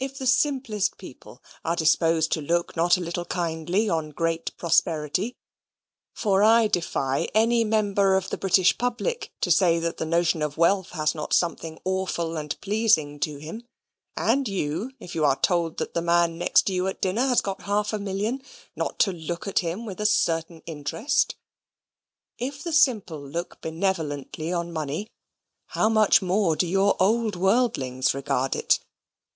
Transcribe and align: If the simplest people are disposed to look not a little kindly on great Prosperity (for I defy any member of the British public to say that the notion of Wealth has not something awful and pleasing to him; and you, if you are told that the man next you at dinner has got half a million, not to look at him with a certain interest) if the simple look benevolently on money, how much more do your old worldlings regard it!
If 0.00 0.18
the 0.18 0.26
simplest 0.26 0.98
people 0.98 1.44
are 1.64 1.76
disposed 1.76 2.32
to 2.32 2.40
look 2.40 2.74
not 2.74 2.96
a 2.96 3.00
little 3.00 3.24
kindly 3.24 3.88
on 3.88 4.10
great 4.10 4.50
Prosperity 4.56 5.36
(for 6.12 6.42
I 6.42 6.66
defy 6.66 7.28
any 7.36 7.62
member 7.62 8.16
of 8.16 8.30
the 8.30 8.36
British 8.36 8.76
public 8.76 9.30
to 9.42 9.48
say 9.52 9.78
that 9.78 9.98
the 9.98 10.04
notion 10.04 10.42
of 10.42 10.56
Wealth 10.56 10.90
has 10.90 11.14
not 11.14 11.32
something 11.32 11.78
awful 11.84 12.36
and 12.36 12.60
pleasing 12.60 13.20
to 13.20 13.36
him; 13.36 13.62
and 14.16 14.48
you, 14.48 14.90
if 14.98 15.14
you 15.14 15.24
are 15.24 15.38
told 15.38 15.76
that 15.76 15.94
the 15.94 16.02
man 16.02 16.36
next 16.36 16.68
you 16.68 16.88
at 16.88 17.00
dinner 17.00 17.28
has 17.28 17.40
got 17.40 17.62
half 17.62 17.92
a 17.92 18.00
million, 18.00 18.42
not 18.74 18.98
to 18.98 19.12
look 19.12 19.46
at 19.46 19.60
him 19.60 19.86
with 19.86 20.00
a 20.00 20.04
certain 20.06 20.62
interest) 20.66 21.36
if 22.38 22.64
the 22.64 22.72
simple 22.72 23.20
look 23.24 23.60
benevolently 23.60 24.52
on 24.52 24.72
money, 24.72 25.06
how 25.66 25.88
much 25.88 26.20
more 26.20 26.56
do 26.56 26.66
your 26.66 26.96
old 27.00 27.36
worldlings 27.36 28.12
regard 28.14 28.56
it! 28.56 28.80